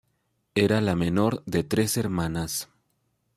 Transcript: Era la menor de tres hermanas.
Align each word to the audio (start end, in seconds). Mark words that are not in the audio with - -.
Era 0.55 0.81
la 0.81 0.95
menor 0.95 1.43
de 1.45 1.63
tres 1.63 1.95
hermanas. 1.95 2.69